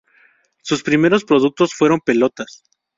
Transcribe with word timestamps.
Sus 0.63 0.81
primeros 0.81 1.25
productos 1.25 1.75
fueron 1.75 1.99
pelotas. 2.03 2.63